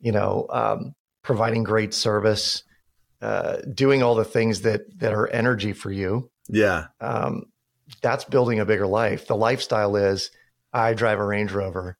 [0.00, 2.64] you know, um, providing great service,
[3.20, 6.30] uh, doing all the things that, that are energy for you.
[6.48, 6.86] Yeah.
[7.00, 7.44] Um,
[8.02, 9.26] that's building a bigger life.
[9.26, 10.30] The lifestyle is
[10.72, 11.96] I drive a Range Rover,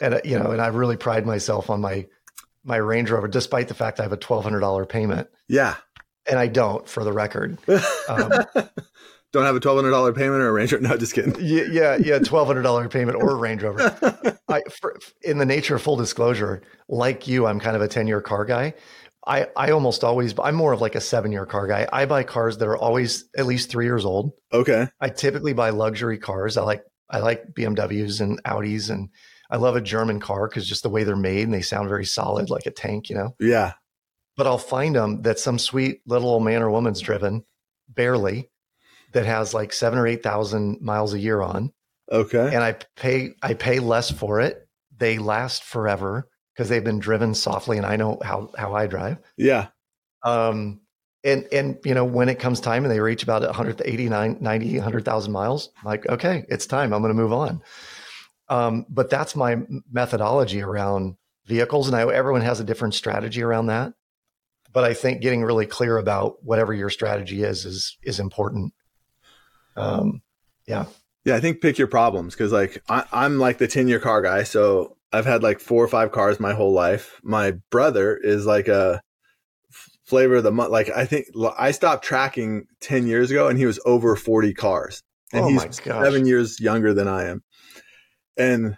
[0.00, 2.06] and you know, and I really pride myself on my
[2.64, 5.28] my Range Rover, despite the fact I have a twelve hundred dollar payment.
[5.48, 5.76] Yeah,
[6.26, 7.58] and I don't, for the record.
[8.08, 8.30] Um,
[9.32, 10.82] don't have a twelve hundred dollar payment or a Range Rover.
[10.88, 11.34] No, just kidding.
[11.40, 14.36] Yeah, yeah, yeah twelve hundred dollar payment or a Range Rover.
[14.48, 18.06] I, for, in the nature of full disclosure, like you, I'm kind of a ten
[18.06, 18.74] year car guy.
[19.26, 21.88] I, I almost always I'm more of like a seven year car guy.
[21.92, 24.32] I buy cars that are always at least three years old.
[24.52, 24.88] Okay.
[25.00, 26.56] I typically buy luxury cars.
[26.56, 29.10] I like I like BMWs and Audis and
[29.50, 32.06] I love a German car because just the way they're made and they sound very
[32.06, 33.36] solid like a tank, you know?
[33.38, 33.74] Yeah.
[34.36, 37.44] But I'll find them that some sweet little old man or woman's driven,
[37.86, 38.50] barely,
[39.12, 41.70] that has like seven or eight thousand miles a year on.
[42.10, 42.46] Okay.
[42.52, 44.66] And I pay I pay less for it.
[44.96, 49.18] They last forever because they've been driven softly and I know how how I drive.
[49.36, 49.68] Yeah.
[50.24, 50.80] Um
[51.24, 55.32] and and you know when it comes time and they reach about 180 90 100,000
[55.32, 57.62] miles I'm like okay it's time I'm going to move on.
[58.48, 59.58] Um but that's my
[59.90, 63.94] methodology around vehicles and I, everyone has a different strategy around that.
[64.72, 68.72] but I think getting really clear about whatever your strategy is is is important.
[69.76, 70.22] Um,
[70.66, 70.86] yeah,
[71.24, 71.36] yeah.
[71.36, 74.44] I think pick your problems because like I, I'm like the ten year car guy,
[74.44, 77.20] so I've had like four or five cars my whole life.
[77.22, 79.00] My brother is like a
[80.04, 80.70] flavor of the month.
[80.70, 81.26] Like I think
[81.58, 85.56] I stopped tracking 10 years ago and he was over 40 cars and Oh he's
[85.60, 86.04] my gosh.
[86.04, 87.42] seven years younger than I am.
[88.36, 88.76] And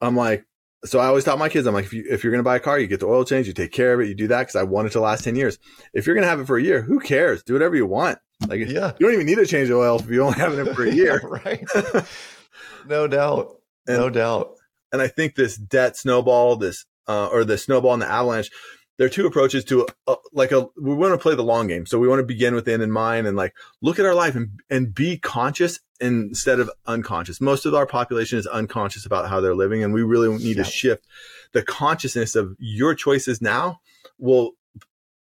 [0.00, 0.44] I'm like,
[0.84, 2.56] so I always taught my kids, I'm like, if you, if you're going to buy
[2.56, 4.46] a car, you get the oil change, you take care of it, you do that.
[4.46, 5.58] Cause I want it to last 10 years.
[5.94, 7.42] If you're going to have it for a year, who cares?
[7.42, 8.18] Do whatever you want.
[8.48, 10.74] Like yeah, you don't even need to change the oil if you only have it
[10.74, 11.20] for a year.
[11.44, 11.64] right.
[12.86, 13.56] No doubt,
[13.88, 14.56] no doubt.
[14.94, 18.48] And I think this debt snowball, this uh, or the snowball and the avalanche,
[18.96, 21.84] there are two approaches to uh, like a we want to play the long game.
[21.84, 24.14] So we want to begin with the end in mind and like look at our
[24.14, 27.40] life and and be conscious instead of unconscious.
[27.40, 30.62] Most of our population is unconscious about how they're living, and we really need Yeah.
[30.62, 31.04] to shift
[31.52, 33.80] the consciousness of your choices now
[34.16, 34.52] will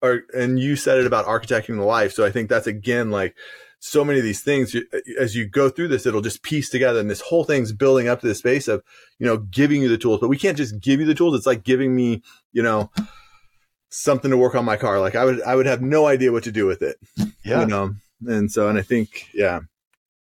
[0.01, 2.12] or and you said it about architecting the life.
[2.12, 3.36] So I think that's again like
[3.80, 4.76] so many of these things
[5.20, 8.20] as you go through this it'll just piece together and this whole thing's building up
[8.20, 8.84] to the space of
[9.20, 10.20] you know giving you the tools.
[10.20, 11.36] But we can't just give you the tools.
[11.36, 12.92] It's like giving me you know
[13.89, 15.00] something to work on my car.
[15.00, 16.98] Like i would i would have no idea what to do with it.
[17.44, 17.96] Yeah, you know?
[18.28, 19.62] And so and i think yeah.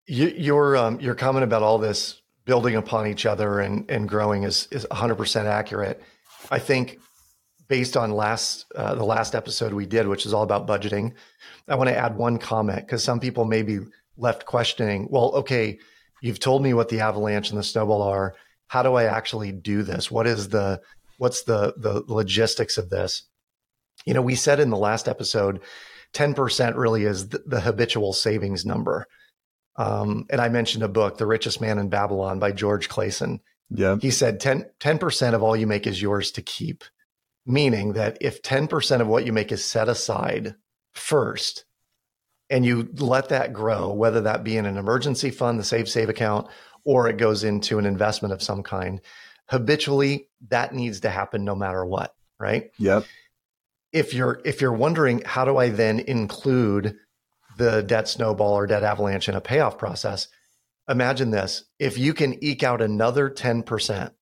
[0.08, 4.44] You, your um, your comment about all this building upon each other and and growing
[4.44, 6.00] is is 100% accurate.
[6.50, 7.00] I think
[7.68, 11.14] based on last uh, the last episode we did, which is all about budgeting,
[11.68, 13.80] I want to add one comment because some people may be
[14.16, 15.08] left questioning.
[15.10, 15.78] Well, okay,
[16.20, 18.34] you've told me what the avalanche and the snowball are.
[18.68, 20.10] How do I actually do this?
[20.10, 20.80] What is the
[21.18, 23.24] what's the the logistics of this?
[24.04, 25.60] You know, we said in the last episode,
[26.12, 29.06] 10% really is the, the habitual savings number.
[29.76, 33.40] Um, and I mentioned a book, The Richest Man in Babylon by George Clason.
[33.70, 36.84] yeah He said 10, 10% of all you make is yours to keep,
[37.46, 40.54] meaning that if 10% of what you make is set aside
[40.92, 41.64] first
[42.50, 46.08] and you let that grow, whether that be in an emergency fund, the Save Save
[46.08, 46.48] account,
[46.84, 49.00] or it goes into an investment of some kind,
[49.48, 52.70] habitually that needs to happen no matter what, right?
[52.78, 53.04] yep
[53.96, 56.96] if you're if you're wondering how do I then include
[57.56, 60.28] the debt snowball or debt avalanche in a payoff process,
[60.86, 64.12] imagine this: if you can eke out another ten percent.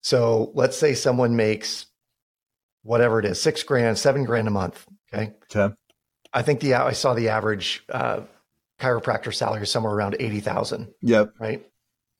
[0.00, 1.86] So let's say someone makes
[2.86, 4.86] whatever it is, six grand, seven grand a month.
[5.12, 5.74] Okay, okay
[6.32, 8.20] I think the I saw the average uh,
[8.80, 11.66] chiropractor salary is somewhere around eighty thousand yep right?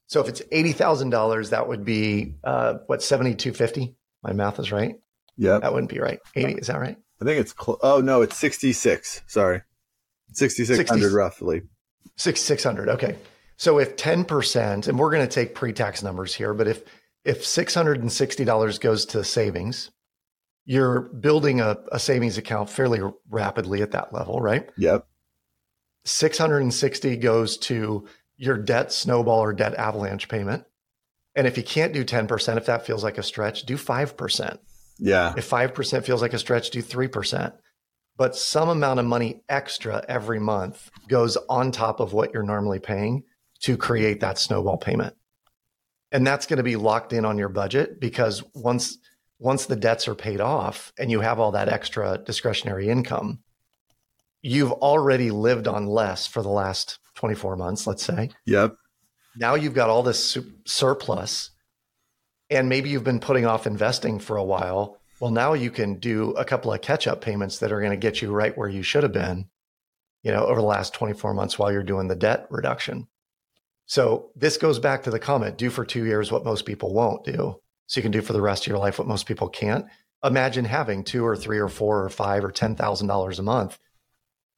[0.06, 3.96] So if it's eighty thousand dollars, that would be uh, what seventy two fifty.
[4.22, 4.96] My math is right.
[5.36, 5.58] Yeah.
[5.58, 6.18] That wouldn't be right.
[6.34, 6.96] Eighty is that right?
[7.18, 9.62] i think it's cl- oh no it's 66 sorry
[10.34, 11.62] 6600 60 roughly
[12.16, 12.88] Six six hundred.
[12.88, 13.16] Okay.
[13.58, 16.82] So if ten percent, and we're going to take pre tax numbers here, but if
[17.24, 19.90] if six hundred and sixty dollars goes to savings,
[20.66, 23.00] you're building a, a savings account fairly
[23.30, 24.68] rapidly at that level, right?
[24.76, 25.06] yep
[26.04, 30.64] 660 goes to your debt snowball or debt avalanche payment.
[31.34, 34.58] And if you can't do 10%, if that feels like a stretch, do 5%.
[34.98, 37.52] yeah If 5% feels like a stretch, do 3%.
[38.16, 42.78] But some amount of money extra every month goes on top of what you're normally
[42.78, 43.24] paying
[43.62, 45.14] to create that snowball payment.
[46.12, 48.96] And that's going to be locked in on your budget because once
[49.38, 53.40] once the debts are paid off and you have all that extra discretionary income,
[54.42, 58.30] you've already lived on less for the last 24 months, let's say.
[58.46, 58.76] Yep.
[59.36, 61.50] Now you've got all this su- surplus
[62.48, 65.00] and maybe you've been putting off investing for a while.
[65.20, 67.96] Well now you can do a couple of catch up payments that are going to
[67.96, 69.48] get you right where you should have been
[70.22, 73.08] you know over the last 24 months while you're doing the debt reduction.
[73.88, 77.24] So this goes back to the comment do for 2 years what most people won't
[77.24, 79.86] do so you can do for the rest of your life what most people can't.
[80.24, 83.78] Imagine having 2 or 3 or 4 or 5 or $10,000 a month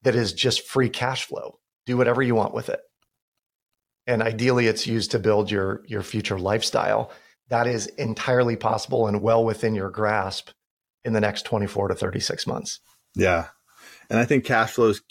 [0.03, 1.59] that is just free cash flow.
[1.85, 2.79] Do whatever you want with it.
[4.07, 7.11] And ideally it's used to build your your future lifestyle.
[7.49, 10.49] That is entirely possible and well within your grasp
[11.03, 12.79] in the next 24 to 36 months.
[13.15, 13.47] Yeah.
[14.09, 15.01] And I think cash flow is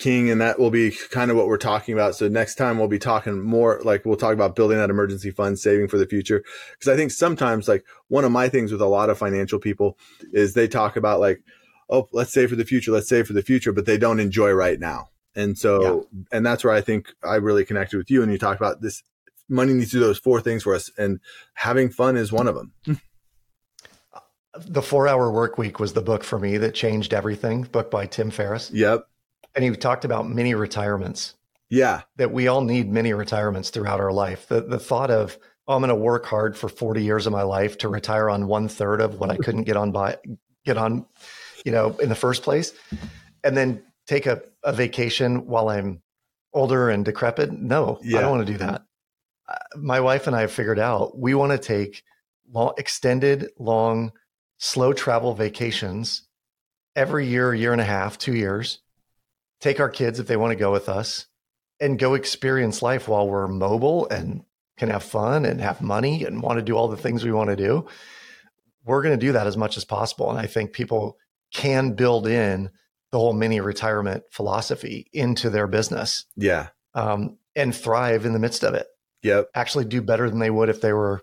[0.00, 2.16] king, and that will be kind of what we're talking about.
[2.16, 5.58] So next time we'll be talking more like we'll talk about building that emergency fund,
[5.58, 6.42] saving for the future.
[6.72, 9.96] Because I think sometimes, like one of my things with a lot of financial people
[10.32, 11.42] is they talk about like,
[11.88, 14.50] oh, let's save for the future, let's save for the future, but they don't enjoy
[14.50, 15.08] right now.
[15.36, 18.22] And so, and that's where I think I really connected with you.
[18.22, 19.04] And you talked about this
[19.48, 21.20] money needs to do those four things for us, and
[21.54, 22.72] having fun is one of them.
[22.86, 22.94] Hmm.
[24.66, 28.04] the four hour work week was the book for me that changed everything book by
[28.04, 29.06] tim ferriss Yep.
[29.54, 31.34] And he talked about mini retirements
[31.68, 32.02] Yeah.
[32.16, 35.80] that we all need many retirements throughout our life the, the thought of oh, i'm
[35.80, 39.00] going to work hard for 40 years of my life to retire on one third
[39.00, 40.16] of what i couldn't get on by
[40.64, 41.06] get on
[41.64, 42.72] you know, in the first place,
[43.44, 46.02] and then take a, a vacation while I'm
[46.52, 47.52] older and decrepit.
[47.52, 48.18] No, yeah.
[48.18, 48.82] I don't want to do that.
[49.48, 52.02] Uh, my wife and I have figured out we want to take
[52.52, 54.12] long, extended, long,
[54.58, 56.22] slow travel vacations
[56.96, 58.80] every year, year and a half, two years.
[59.60, 61.26] Take our kids if they want to go with us
[61.80, 64.44] and go experience life while we're mobile and
[64.78, 67.50] can have fun and have money and want to do all the things we want
[67.50, 67.86] to do.
[68.84, 70.30] We're going to do that as much as possible.
[70.30, 71.18] And I think people
[71.52, 72.70] can build in
[73.10, 76.24] the whole mini retirement philosophy into their business.
[76.36, 76.68] Yeah.
[76.94, 78.86] Um, and thrive in the midst of it.
[79.22, 79.50] Yep.
[79.54, 81.20] Actually do better than they would if they were,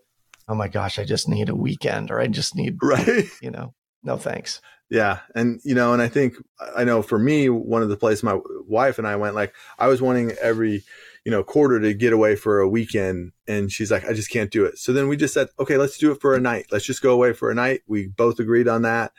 [0.47, 3.26] oh my gosh, I just need a weekend or I just need, right.
[3.41, 3.73] You know,
[4.04, 4.62] no thanks.
[4.89, 5.19] Yeah.
[5.36, 6.36] And, you know, and I think,
[6.76, 9.88] I know for me, one of the places my wife and I went, like, I
[9.88, 10.84] was wanting every,
[11.26, 13.34] you know, quarter to get away for a weekend.
[13.47, 14.78] And she's like, I just can't do it.
[14.78, 16.67] So then we just said, okay, let's do it for a night.
[16.71, 17.82] Let's just go away for a night.
[17.86, 19.12] We both agreed on that.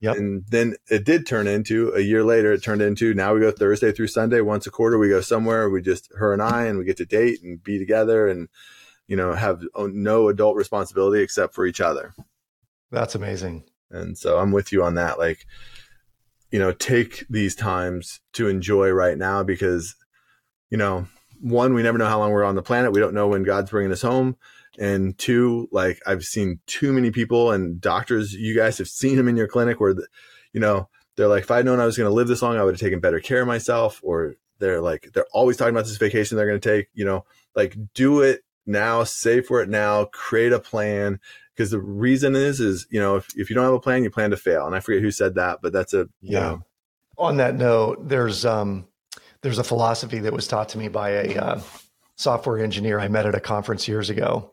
[0.00, 0.16] Yep.
[0.16, 3.52] And then it did turn into a year later, it turned into now we go
[3.52, 4.98] Thursday through Sunday once a quarter.
[4.98, 5.70] We go somewhere.
[5.70, 8.48] We just, her and I, and we get to date and be together and,
[9.06, 12.14] you know, have oh, no adult responsibility except for each other.
[12.90, 13.64] That's amazing.
[13.90, 15.18] And so I'm with you on that.
[15.18, 15.46] Like,
[16.50, 19.94] you know, take these times to enjoy right now because,
[20.70, 21.06] you know,
[21.40, 22.92] one, we never know how long we're on the planet.
[22.92, 24.36] We don't know when God's bringing us home.
[24.78, 29.28] And two, like I've seen too many people and doctors, you guys have seen them
[29.28, 30.06] in your clinic where, the,
[30.52, 32.64] you know, they're like, if I'd known I was going to live this long, I
[32.64, 34.00] would have taken better care of myself.
[34.02, 37.24] Or they're like, they're always talking about this vacation they're going to take, you know,
[37.54, 41.20] like do it now, save for it now, create a plan.
[41.54, 44.10] Because the reason is, is, you know, if, if you don't have a plan, you
[44.10, 44.66] plan to fail.
[44.66, 46.40] And I forget who said that, but that's a, yeah.
[46.40, 46.62] Know.
[47.16, 48.88] On that note, there's, um,
[49.42, 51.60] there's a philosophy that was taught to me by a uh,
[52.16, 54.50] software engineer I met at a conference years ago.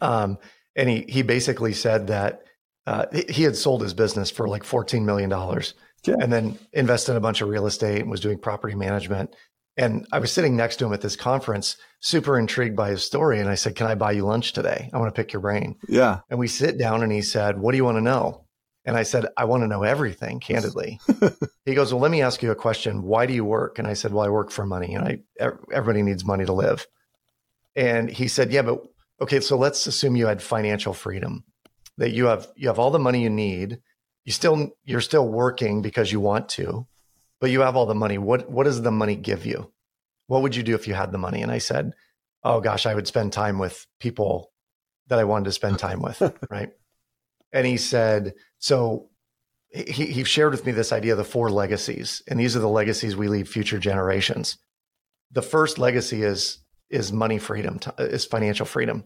[0.00, 0.38] Um,
[0.76, 2.44] and he, he basically said that
[2.86, 6.14] uh, he had sold his business for like $14 million yeah.
[6.20, 9.34] and then invested in a bunch of real estate and was doing property management.
[9.76, 13.40] And I was sitting next to him at this conference, super intrigued by his story.
[13.40, 14.88] And I said, Can I buy you lunch today?
[14.92, 15.76] I want to pick your brain.
[15.88, 16.20] Yeah.
[16.30, 18.44] And we sit down and he said, What do you want to know?
[18.84, 21.00] And I said, I want to know everything, candidly.
[21.64, 23.02] he goes, Well, let me ask you a question.
[23.02, 23.78] Why do you work?
[23.78, 25.18] And I said, Well, I work for money, and I
[25.72, 26.86] everybody needs money to live.
[27.74, 28.82] And he said, Yeah, but
[29.20, 31.44] okay, so let's assume you had financial freedom,
[31.96, 33.80] that you have you have all the money you need.
[34.24, 36.86] You still you're still working because you want to,
[37.44, 38.16] but you have all the money.
[38.16, 39.70] What what does the money give you?
[40.28, 41.42] What would you do if you had the money?
[41.42, 41.92] And I said,
[42.42, 44.50] Oh gosh, I would spend time with people
[45.08, 46.70] that I wanted to spend time with, right?
[47.52, 49.10] And he said, so
[49.68, 52.66] he, he shared with me this idea of the four legacies, and these are the
[52.66, 54.56] legacies we leave future generations.
[55.30, 59.04] The first legacy is is money freedom, is financial freedom,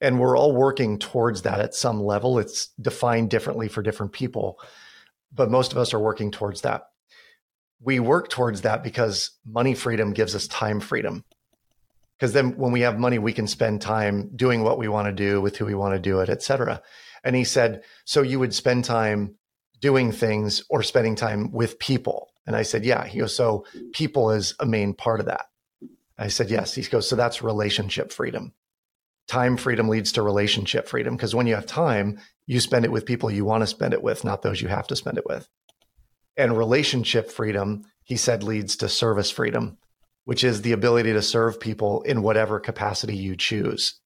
[0.00, 2.38] and we're all working towards that at some level.
[2.38, 4.60] It's defined differently for different people,
[5.32, 6.84] but most of us are working towards that.
[7.84, 11.24] We work towards that because money freedom gives us time freedom.
[12.16, 15.12] Because then when we have money, we can spend time doing what we want to
[15.12, 16.80] do with who we want to do it, et cetera.
[17.22, 19.34] And he said, So you would spend time
[19.80, 22.30] doing things or spending time with people?
[22.46, 23.04] And I said, Yeah.
[23.04, 25.46] He goes, So people is a main part of that.
[26.16, 26.74] I said, Yes.
[26.74, 28.52] He goes, So that's relationship freedom.
[29.26, 33.06] Time freedom leads to relationship freedom because when you have time, you spend it with
[33.06, 35.48] people you want to spend it with, not those you have to spend it with.
[36.36, 39.78] And relationship freedom, he said, leads to service freedom,
[40.24, 44.00] which is the ability to serve people in whatever capacity you choose.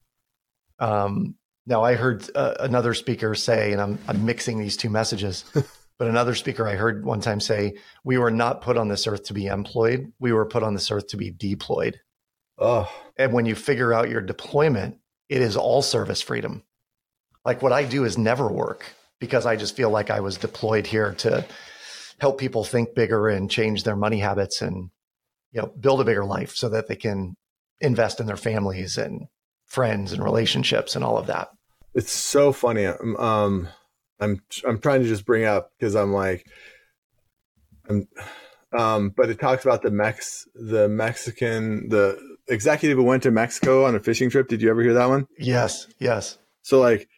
[0.79, 1.37] Um,
[1.67, 5.45] now, I heard uh, another speaker say, and I'm, I'm mixing these two messages,
[5.99, 9.25] but another speaker I heard one time say, We were not put on this earth
[9.25, 10.13] to be employed.
[10.19, 12.01] We were put on this earth to be deployed.
[12.59, 12.91] Oh.
[13.17, 14.97] And when you figure out your deployment,
[15.29, 16.63] it is all service freedom.
[17.45, 18.85] Like what I do is never work
[19.21, 21.45] because I just feel like I was deployed here to
[22.19, 24.91] help people think bigger and change their money habits and
[25.53, 27.35] you know build a bigger life so that they can
[27.81, 29.27] invest in their families and
[29.67, 31.49] friends and relationships and all of that
[31.99, 32.87] it's so funny.
[32.87, 33.69] Um,
[34.21, 36.47] I'm I'm trying to just bring up because I'm like,
[37.89, 38.07] I'm,
[38.77, 42.17] um, but it talks about the Mex the Mexican the
[42.49, 44.47] executive who went to Mexico on a fishing trip.
[44.47, 45.27] Did you ever hear that one?
[45.39, 46.39] Yes, yes.
[46.63, 47.09] So like,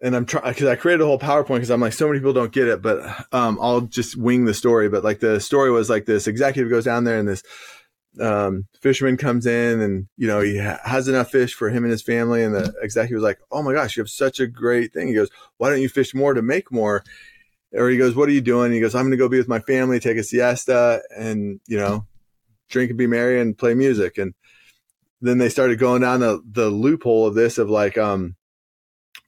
[0.00, 2.32] and I'm trying because I created a whole PowerPoint because I'm like, so many people
[2.32, 4.88] don't get it, but um, I'll just wing the story.
[4.88, 7.42] But like the story was like this executive goes down there and this
[8.20, 11.90] um, fisherman comes in and you know he ha- has enough fish for him and
[11.90, 14.92] his family and the executive was like oh my gosh you have such a great
[14.92, 15.08] thing.
[15.08, 17.04] He goes why don't you fish more to make more?
[17.72, 18.72] Or he goes what are you doing?
[18.72, 21.78] He goes i'm going to go be with my family take a siesta and you
[21.78, 22.06] know
[22.68, 24.18] drink and be merry and play music.
[24.18, 24.34] And
[25.20, 28.36] then they started going down the, the loophole of this of like um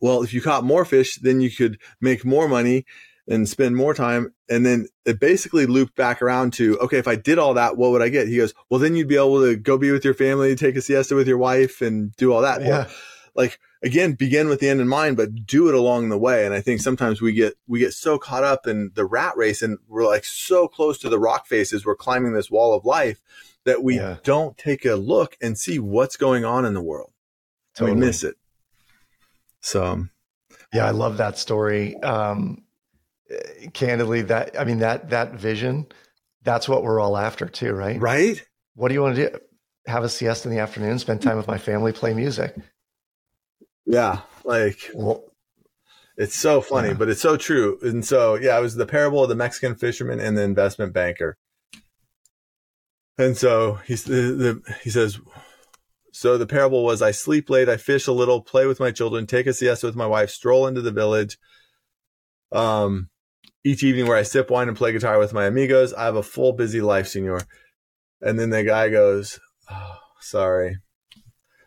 [0.01, 2.85] well if you caught more fish then you could make more money
[3.29, 4.35] and spend more time.
[4.49, 7.93] And then it basically looped back around to, okay, if I did all that, what
[7.93, 8.27] would I get?
[8.27, 10.83] He goes, well, then you'd be able to go be with your family, take a
[10.83, 12.61] siesta with your wife and do all that.
[12.61, 12.89] Yeah.
[13.37, 16.45] like again, begin with the end in mind, but do it along the way.
[16.45, 19.63] And I think sometimes we get, we get so caught up in the rat race
[19.63, 21.87] and we're like so close to the rock faces.
[21.87, 23.21] We're climbing this wall of life
[23.65, 24.17] that we Yeah.
[24.25, 27.13] don't take a look and see what's going on in the world.
[27.77, 27.95] Totally.
[27.95, 28.35] We miss it.
[29.61, 30.07] So
[30.73, 31.97] Yeah, I love that story.
[32.03, 32.65] Um,
[33.73, 35.87] candidly, that I mean that that vision,
[36.43, 38.01] that's what we're all after too, right?
[38.01, 38.45] right.
[38.75, 39.39] What do you want to do?
[39.87, 42.57] Have a siesta in the afternoon, spend time with my family, play music.
[43.87, 44.21] Yeah.
[44.45, 45.25] Like Well,
[46.17, 46.95] it's so funny, Yeah.
[46.95, 47.79] but it's so true.
[47.83, 51.37] And so, yeah, it was the parable of the Mexican fisherman and the investment banker.
[53.19, 55.19] And so he's the, the he says,
[56.13, 59.27] so the parable was I sleep late, I fish a little, play with my children,
[59.27, 61.39] take a siesta with my wife, stroll into the village.
[62.53, 63.11] Um,
[63.65, 66.23] each evening where I sip wine and play guitar with my amigos, I have a
[66.23, 67.43] full busy life, senor.
[68.21, 69.39] And then the guy goes,
[69.71, 70.79] oh, sorry.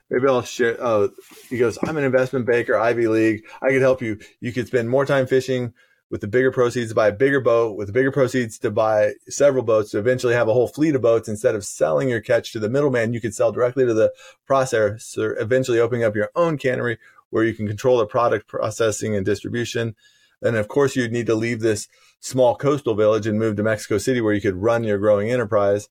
[0.10, 0.78] Maybe I'll share.
[0.80, 1.10] Oh,
[1.50, 3.44] he goes, I'm an investment banker, Ivy League.
[3.62, 4.20] I could help you.
[4.42, 5.74] You could spend more time fishing
[6.14, 9.14] with the bigger proceeds to buy a bigger boat, with the bigger proceeds to buy
[9.28, 11.28] several boats to eventually have a whole fleet of boats.
[11.28, 14.14] Instead of selling your catch to the middleman, you could sell directly to the
[14.48, 17.00] processor, eventually opening up your own cannery
[17.32, 19.96] where you can control the product processing and distribution.
[20.40, 21.88] And of course, you'd need to leave this
[22.20, 25.90] small coastal village and move to Mexico City where you could run your growing enterprise.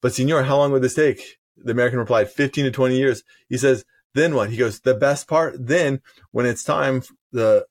[0.00, 1.40] But senor, how long would this take?
[1.56, 3.24] The American replied, 15 to 20 years.
[3.48, 3.84] He says,
[4.14, 4.50] then what?
[4.50, 7.66] He goes, the best part, then when it's time, the,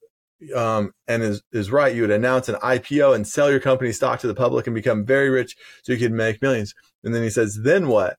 [0.55, 4.19] um, and is, is right, you would announce an IPO and sell your company stock
[4.21, 6.73] to the public and become very rich so you could make millions.
[7.03, 8.17] And then he says, then what?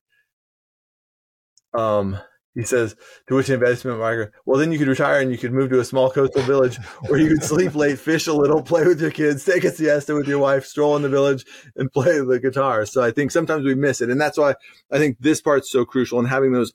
[1.74, 2.18] Um,
[2.54, 2.94] he says,
[3.28, 5.84] to which investment banker, well, then you could retire and you could move to a
[5.84, 9.44] small coastal village where you could sleep late, fish a little, play with your kids,
[9.44, 11.46] take a siesta with your wife, stroll in the village
[11.76, 12.84] and play the guitar.
[12.84, 14.10] So I think sometimes we miss it.
[14.10, 14.54] And that's why
[14.90, 16.72] I think this part's so crucial and having those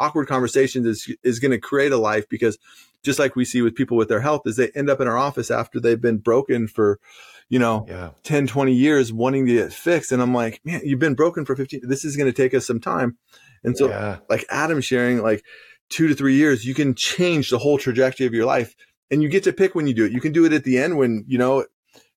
[0.00, 2.58] awkward conversations is, is going to create a life because
[3.04, 5.16] just like we see with people with their health is they end up in our
[5.16, 6.98] office after they've been broken for,
[7.48, 10.12] you know, yeah, 10, 20 years wanting to get fixed.
[10.12, 11.82] And I'm like, man, you've been broken for 15.
[11.84, 13.16] This is going to take us some time.
[13.62, 15.44] And so yeah, like Adam sharing like
[15.90, 18.74] two to three years, you can change the whole trajectory of your life
[19.10, 20.12] and you get to pick when you do it.
[20.12, 21.64] You can do it at the end when, you know,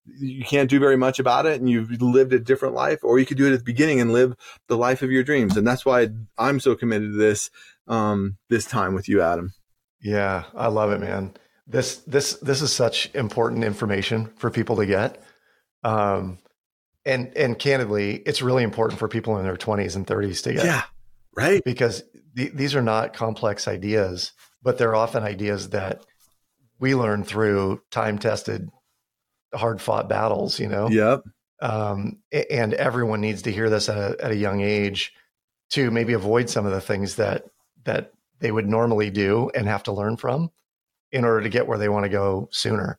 [0.06, 3.26] you can't do very much about it and you've lived a different life, or you
[3.26, 4.34] could do it at the beginning and live
[4.68, 5.56] the life of your dreams.
[5.56, 7.50] And that's why I'm so committed to this,
[7.88, 9.52] um, this time with you, Adam.
[10.00, 10.44] yeah.
[10.54, 11.34] I love it, man.
[11.66, 15.22] This this this is such important information for people to get.
[15.82, 16.38] Um,
[17.06, 20.64] and and candidly, it's really important for people in their 20s and 30s to get.
[20.64, 20.82] Yeah.
[21.36, 21.62] Right.
[21.64, 22.04] because
[22.36, 24.32] th- these are not complex ideas,
[24.62, 26.04] but they're often ideas that
[26.78, 28.68] we learn through time tested,
[29.52, 30.88] hard fought battles, you know?
[30.88, 31.22] Yep.
[31.60, 32.18] Um,
[32.50, 35.12] and everyone needs to hear this at a, at a young age
[35.70, 37.44] to maybe avoid some of the things that,
[37.84, 40.50] that they would normally do and have to learn from
[41.12, 42.98] in order to get where they want to go sooner.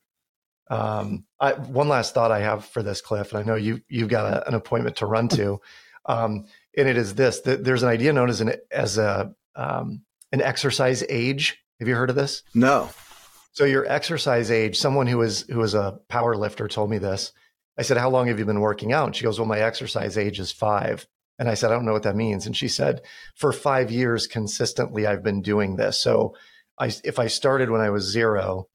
[0.70, 4.10] Um, I, one last thought I have for this, Cliff, and I know you you've
[4.10, 5.62] got a, an appointment to run to,
[6.06, 10.02] um, and it is this: that there's an idea known as an as a um,
[10.32, 11.62] an exercise age.
[11.80, 12.42] Have you heard of this?
[12.54, 12.90] No.
[13.52, 14.78] So your exercise age.
[14.78, 17.32] Someone who is who is a power lifter told me this.
[17.78, 20.18] I said, "How long have you been working out?" And she goes, "Well, my exercise
[20.18, 21.06] age is five.
[21.38, 23.02] And I said, "I don't know what that means." And she said,
[23.36, 26.00] "For five years consistently, I've been doing this.
[26.00, 26.36] So,
[26.80, 28.68] I if I started when I was zero,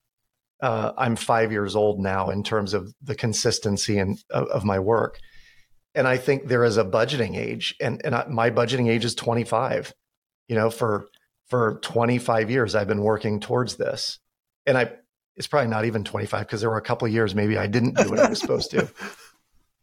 [0.63, 4.79] uh, I'm five years old now in terms of the consistency and of, of my
[4.79, 5.19] work.
[5.95, 9.15] And I think there is a budgeting age, and and I, my budgeting age is
[9.15, 9.93] 25.
[10.49, 11.07] You know, for
[11.49, 14.19] for 25 years, I've been working towards this,
[14.67, 14.93] and I
[15.37, 17.97] it's probably not even 25 because there were a couple of years maybe I didn't
[17.97, 18.91] do what I was supposed to.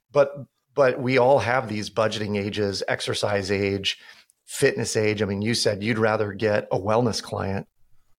[0.10, 0.32] But
[0.78, 3.98] but we all have these budgeting ages, exercise age,
[4.46, 5.22] fitness age.
[5.24, 7.68] I mean, you said you'd rather get a wellness client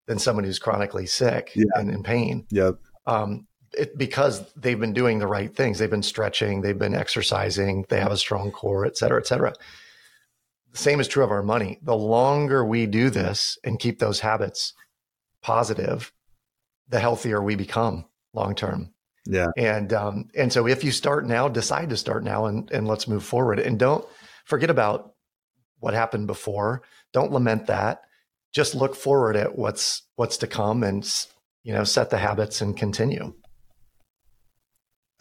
[0.07, 1.63] than someone who's chronically sick Yeah.
[1.75, 2.75] and in pain Yep.
[3.07, 5.79] um, it, because they've been doing the right things.
[5.79, 9.53] They've been stretching, they've been exercising, they have a strong core, et cetera, et cetera.
[10.73, 11.79] The same is true of our money.
[11.81, 14.73] The longer we do this and keep those habits
[15.41, 16.11] positive,
[16.89, 18.93] the healthier we become long term.
[19.25, 19.47] Yeah.
[19.57, 23.07] And um, and so if you start now, decide to start now and, and let's
[23.07, 23.59] move forward.
[23.59, 24.05] And don't
[24.45, 25.13] forget about
[25.79, 26.81] what happened before.
[27.13, 28.01] Don't lament that.
[28.53, 31.07] Just look forward at what's what's to come and
[31.63, 33.33] you know set the habits and continue.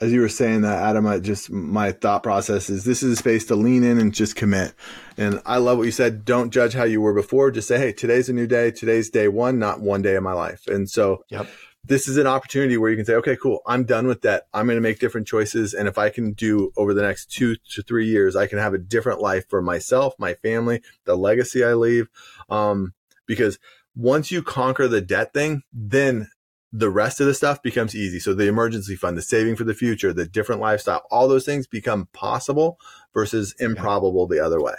[0.00, 3.16] As you were saying that, Adam, I just my thought process is this is a
[3.16, 4.72] space to lean in and just commit.
[5.16, 6.24] And I love what you said.
[6.24, 7.50] Don't judge how you were before.
[7.50, 8.70] Just say, hey, today's a new day.
[8.70, 10.68] Today's day one, not one day of my life.
[10.68, 11.48] And so Yep.
[11.88, 13.60] This is an opportunity where you can say, okay, cool.
[13.66, 14.46] I'm done with that.
[14.52, 15.72] I'm going to make different choices.
[15.72, 18.74] And if I can do over the next two to three years, I can have
[18.74, 22.08] a different life for myself, my family, the legacy I leave.
[22.50, 22.92] Um,
[23.26, 23.58] because
[23.96, 26.30] once you conquer the debt thing, then
[26.70, 28.20] the rest of the stuff becomes easy.
[28.20, 31.66] So the emergency fund, the saving for the future, the different lifestyle, all those things
[31.66, 32.78] become possible
[33.14, 34.74] versus improbable the other way.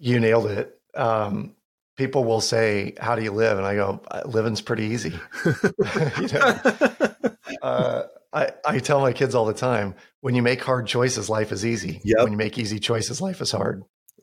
[0.00, 0.80] You nailed it.
[0.96, 1.54] Um,
[1.96, 6.28] people will say, "How do you live?" And I go, uh, "Living's pretty easy." you
[6.28, 6.60] know,
[7.62, 11.52] uh, I I tell my kids all the time, when you make hard choices, life
[11.52, 12.00] is easy.
[12.04, 12.18] Yep.
[12.24, 13.82] When you make easy choices, life is hard.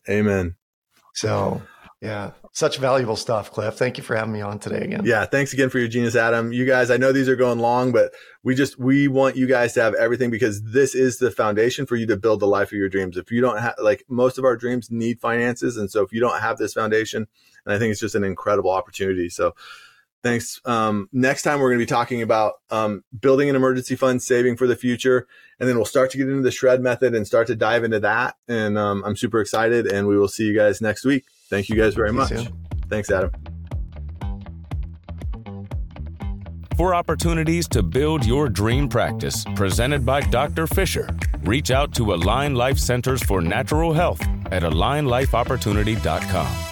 [0.09, 0.55] Amen.
[1.13, 1.61] So
[2.01, 3.75] yeah, such valuable stuff, Cliff.
[3.75, 5.03] Thank you for having me on today again.
[5.05, 6.51] Yeah, thanks again for your genius, Adam.
[6.51, 9.73] You guys, I know these are going long, but we just we want you guys
[9.73, 12.77] to have everything because this is the foundation for you to build the life of
[12.77, 13.17] your dreams.
[13.17, 16.19] If you don't have like most of our dreams need finances, and so if you
[16.19, 17.27] don't have this foundation,
[17.65, 19.29] and I think it's just an incredible opportunity.
[19.29, 19.53] So
[20.23, 20.59] thanks.
[20.65, 24.57] Um, next time we're going to be talking about um, building an emergency fund, saving
[24.57, 25.27] for the future,
[25.59, 27.99] and then we'll start to get into the shred method and start to dive into
[27.99, 28.37] that.
[28.47, 31.25] And um, I'm super excited, and we will see you guys next week.
[31.51, 32.31] Thank you guys very much.
[32.89, 33.29] Thanks, Adam.
[36.77, 40.65] For opportunities to build your dream practice, presented by Dr.
[40.65, 41.09] Fisher,
[41.43, 46.70] reach out to Align Life Centers for Natural Health at alignlifeopportunity.com.